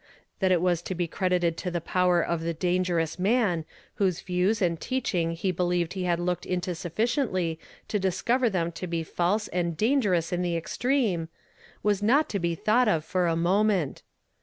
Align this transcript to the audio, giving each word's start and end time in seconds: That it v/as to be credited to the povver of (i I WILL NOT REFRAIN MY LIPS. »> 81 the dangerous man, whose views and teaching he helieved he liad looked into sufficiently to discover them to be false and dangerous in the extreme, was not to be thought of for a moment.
That 0.39 0.51
it 0.51 0.61
v/as 0.61 0.81
to 0.81 0.95
be 0.95 1.07
credited 1.07 1.57
to 1.57 1.69
the 1.69 1.79
povver 1.79 2.23
of 2.25 2.25
(i 2.25 2.25
I 2.25 2.25
WILL 2.25 2.25
NOT 2.25 2.25
REFRAIN 2.25 2.25
MY 2.25 2.33
LIPS. 2.33 2.41
»> 2.33 2.41
81 2.41 2.47
the 2.47 2.73
dangerous 2.73 3.19
man, 3.19 3.65
whose 3.93 4.21
views 4.21 4.61
and 4.63 4.81
teaching 4.81 5.31
he 5.33 5.51
helieved 5.53 5.93
he 5.93 6.03
liad 6.05 6.17
looked 6.17 6.45
into 6.47 6.73
sufficiently 6.73 7.59
to 7.87 7.99
discover 7.99 8.49
them 8.49 8.71
to 8.71 8.87
be 8.87 9.03
false 9.03 9.47
and 9.49 9.77
dangerous 9.77 10.31
in 10.33 10.41
the 10.41 10.57
extreme, 10.57 11.29
was 11.83 12.01
not 12.01 12.29
to 12.29 12.39
be 12.39 12.55
thought 12.55 12.87
of 12.87 13.05
for 13.05 13.27
a 13.27 13.35
moment. 13.35 14.01